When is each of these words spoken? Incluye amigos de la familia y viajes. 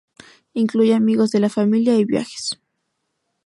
Incluye 0.55 0.95
amigos 0.95 1.29
de 1.29 1.39
la 1.39 1.47
familia 1.49 1.93
y 1.95 2.05
viajes. 2.05 2.59